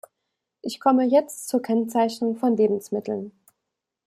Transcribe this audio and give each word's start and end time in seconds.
Ich 0.63 0.79
komme 0.79 1.03
jetzt 1.05 1.47
zur 1.47 1.61
Kennzeichnung 1.61 2.35
von 2.35 2.57
Lebensmitteln. 2.57 3.31